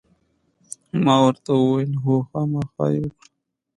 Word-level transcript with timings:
ما 1.03 1.15
ورته 1.25 1.51
وویل: 1.55 1.91
هو، 2.03 2.15
خامخا 2.29 2.85
یې 2.93 2.99
وکړه. 3.03 3.25